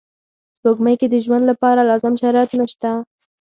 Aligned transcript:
سپوږمۍ 0.55 0.95
کې 0.99 1.07
د 1.09 1.15
ژوند 1.25 1.43
لپاره 1.51 1.81
لازم 1.89 2.13
شرایط 2.21 2.51
نشته 2.59 2.89